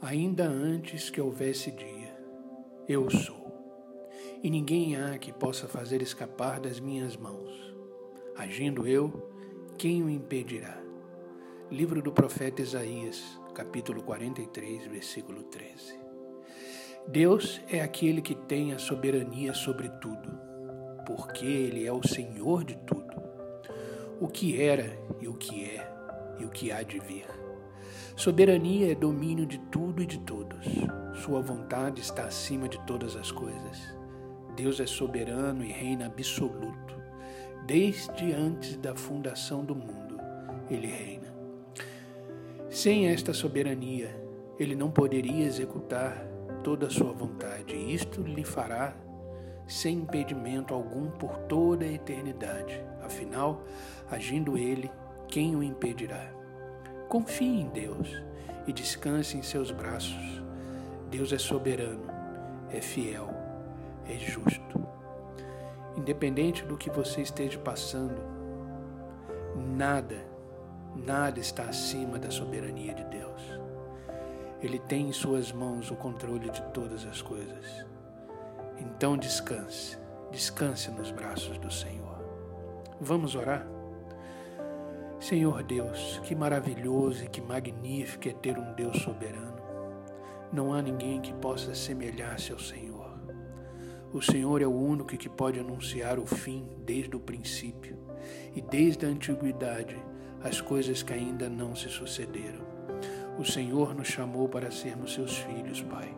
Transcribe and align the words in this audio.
Ainda 0.00 0.44
antes 0.44 1.10
que 1.10 1.20
houvesse 1.20 1.72
dia, 1.72 2.16
eu 2.88 3.10
sou, 3.10 3.52
e 4.40 4.48
ninguém 4.48 4.94
há 4.94 5.18
que 5.18 5.32
possa 5.32 5.66
fazer 5.66 6.00
escapar 6.00 6.60
das 6.60 6.78
minhas 6.78 7.16
mãos. 7.16 7.74
Agindo 8.36 8.86
eu, 8.86 9.28
quem 9.76 10.04
o 10.04 10.08
impedirá? 10.08 10.80
Livro 11.68 12.00
do 12.00 12.12
profeta 12.12 12.62
Isaías, 12.62 13.40
capítulo 13.52 14.00
43, 14.04 14.86
versículo 14.86 15.42
13. 15.42 15.98
Deus 17.08 17.60
é 17.68 17.80
aquele 17.80 18.22
que 18.22 18.36
tem 18.36 18.72
a 18.72 18.78
soberania 18.78 19.52
sobre 19.52 19.88
tudo, 20.00 20.30
porque 21.04 21.44
Ele 21.44 21.84
é 21.84 21.92
o 21.92 22.06
Senhor 22.06 22.62
de 22.62 22.76
tudo, 22.86 23.20
o 24.20 24.28
que 24.28 24.62
era 24.62 24.96
e 25.20 25.26
o 25.26 25.34
que 25.34 25.64
é 25.64 25.92
e 26.38 26.44
o 26.44 26.50
que 26.50 26.70
há 26.70 26.84
de 26.84 27.00
vir. 27.00 27.26
Soberania 28.16 28.92
é 28.92 28.94
domínio 28.94 29.46
de 29.46 29.58
tudo 29.58 30.02
e 30.02 30.06
de 30.06 30.18
todos. 30.18 30.66
Sua 31.22 31.40
vontade 31.40 32.00
está 32.00 32.24
acima 32.24 32.68
de 32.68 32.78
todas 32.86 33.16
as 33.16 33.30
coisas. 33.30 33.96
Deus 34.56 34.80
é 34.80 34.86
soberano 34.86 35.64
e 35.64 35.70
reina 35.70 36.06
absoluto. 36.06 36.96
Desde 37.66 38.32
antes 38.32 38.76
da 38.76 38.94
fundação 38.94 39.64
do 39.64 39.74
mundo, 39.74 40.18
ele 40.70 40.86
reina. 40.86 41.32
Sem 42.70 43.08
esta 43.08 43.32
soberania, 43.32 44.14
ele 44.58 44.74
não 44.74 44.90
poderia 44.90 45.46
executar 45.46 46.26
toda 46.64 46.86
a 46.86 46.90
sua 46.90 47.12
vontade. 47.12 47.76
Isto 47.76 48.22
lhe 48.22 48.44
fará 48.44 48.94
sem 49.66 49.98
impedimento 49.98 50.74
algum 50.74 51.10
por 51.10 51.36
toda 51.40 51.84
a 51.84 51.92
eternidade. 51.92 52.82
Afinal, 53.02 53.62
agindo 54.10 54.56
ele, 54.56 54.90
quem 55.28 55.54
o 55.54 55.62
impedirá? 55.62 56.37
Confie 57.08 57.62
em 57.62 57.68
Deus 57.70 58.22
e 58.66 58.72
descanse 58.72 59.38
em 59.38 59.42
seus 59.42 59.70
braços. 59.70 60.42
Deus 61.10 61.32
é 61.32 61.38
soberano, 61.38 62.04
é 62.70 62.82
fiel, 62.82 63.30
é 64.06 64.18
justo. 64.18 64.86
Independente 65.96 66.66
do 66.66 66.76
que 66.76 66.90
você 66.90 67.22
esteja 67.22 67.58
passando, 67.58 68.20
nada, 69.74 70.22
nada 70.94 71.40
está 71.40 71.62
acima 71.62 72.18
da 72.18 72.30
soberania 72.30 72.92
de 72.92 73.04
Deus. 73.04 73.58
Ele 74.60 74.78
tem 74.78 75.08
em 75.08 75.12
suas 75.12 75.50
mãos 75.50 75.90
o 75.90 75.96
controle 75.96 76.50
de 76.50 76.60
todas 76.74 77.06
as 77.06 77.22
coisas. 77.22 77.86
Então 78.76 79.16
descanse, 79.16 79.96
descanse 80.30 80.90
nos 80.90 81.10
braços 81.10 81.56
do 81.56 81.70
Senhor. 81.70 82.18
Vamos 83.00 83.34
orar? 83.34 83.77
Senhor 85.28 85.62
Deus, 85.62 86.22
que 86.24 86.34
maravilhoso 86.34 87.22
e 87.22 87.28
que 87.28 87.42
magnífico 87.42 88.30
é 88.30 88.32
ter 88.32 88.58
um 88.58 88.72
Deus 88.72 89.02
soberano. 89.02 89.60
Não 90.50 90.72
há 90.72 90.80
ninguém 90.80 91.20
que 91.20 91.34
possa 91.34 91.74
semelhar-se 91.74 92.50
ao 92.50 92.58
Senhor. 92.58 93.12
O 94.10 94.22
Senhor 94.22 94.62
é 94.62 94.66
o 94.66 94.74
único 94.74 95.18
que 95.18 95.28
pode 95.28 95.60
anunciar 95.60 96.18
o 96.18 96.24
fim 96.24 96.66
desde 96.78 97.14
o 97.14 97.20
princípio 97.20 97.98
e 98.56 98.62
desde 98.62 99.04
a 99.04 99.10
antiguidade 99.10 100.02
as 100.42 100.62
coisas 100.62 101.02
que 101.02 101.12
ainda 101.12 101.46
não 101.46 101.76
se 101.76 101.90
sucederam. 101.90 102.64
O 103.38 103.44
Senhor 103.44 103.94
nos 103.94 104.08
chamou 104.08 104.48
para 104.48 104.70
sermos 104.70 105.12
seus 105.12 105.36
filhos, 105.36 105.82
Pai, 105.82 106.10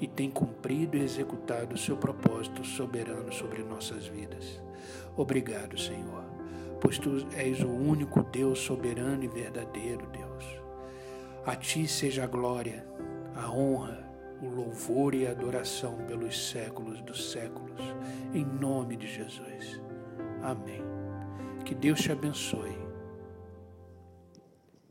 e 0.00 0.08
tem 0.08 0.28
cumprido 0.28 0.96
e 0.96 1.02
executado 1.04 1.76
o 1.76 1.78
seu 1.78 1.96
propósito 1.96 2.64
soberano 2.64 3.32
sobre 3.32 3.62
nossas 3.62 4.08
vidas. 4.08 4.60
Obrigado, 5.16 5.78
Senhor 5.78 6.27
pois 6.80 6.98
tu 6.98 7.26
és 7.36 7.60
o 7.62 7.68
único 7.68 8.22
Deus 8.22 8.58
soberano 8.58 9.24
e 9.24 9.28
verdadeiro, 9.28 10.06
Deus. 10.08 10.44
A 11.44 11.56
ti 11.56 11.86
seja 11.86 12.24
a 12.24 12.26
glória, 12.26 12.86
a 13.34 13.50
honra, 13.50 14.08
o 14.42 14.48
louvor 14.48 15.14
e 15.14 15.26
a 15.26 15.30
adoração 15.30 15.96
pelos 16.06 16.50
séculos 16.50 17.00
dos 17.02 17.32
séculos, 17.32 17.80
em 18.32 18.44
nome 18.44 18.96
de 18.96 19.06
Jesus. 19.06 19.80
Amém. 20.42 20.82
Que 21.64 21.74
Deus 21.74 22.00
te 22.00 22.12
abençoe 22.12 22.87